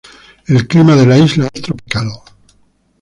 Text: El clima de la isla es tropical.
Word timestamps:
El 0.47 0.67
clima 0.67 0.95
de 0.95 1.05
la 1.05 1.15
isla 1.15 1.47
es 1.53 1.61
tropical. 1.61 2.09